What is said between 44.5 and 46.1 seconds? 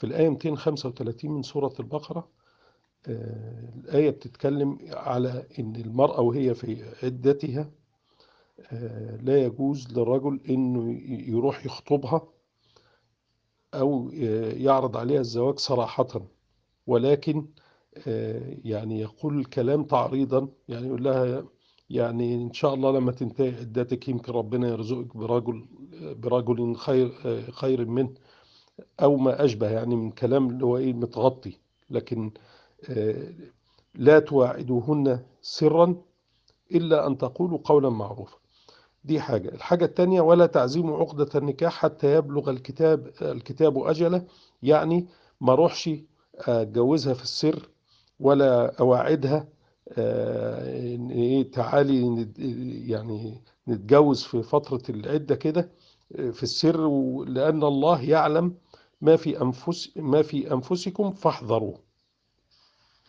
يعني ما روحش